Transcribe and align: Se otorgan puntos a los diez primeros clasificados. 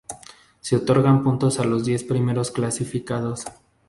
Se 0.61 0.75
otorgan 0.75 1.21
puntos 1.21 1.59
a 1.59 1.63
los 1.63 1.85
diez 1.85 2.03
primeros 2.03 2.49
clasificados. 2.49 3.45